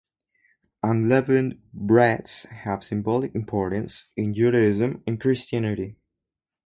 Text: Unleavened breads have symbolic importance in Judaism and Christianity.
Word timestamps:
Unleavened 0.81 1.61
breads 1.75 2.45
have 2.49 2.83
symbolic 2.83 3.35
importance 3.35 4.07
in 4.17 4.33
Judaism 4.33 5.03
and 5.05 5.21
Christianity. 5.21 5.95